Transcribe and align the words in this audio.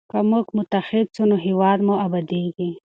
که 0.11 0.17
موږ 0.29 0.45
متحد 0.57 1.07
سو 1.15 1.23
نو 1.29 1.35
هیواد 1.45 1.79
مو 1.85 1.93
ابادیږي. 2.05 2.69